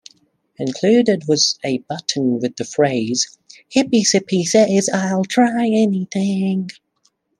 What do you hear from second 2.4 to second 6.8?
the phrase Hippy Sippy says I'll try anything!